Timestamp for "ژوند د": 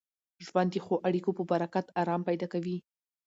0.45-0.75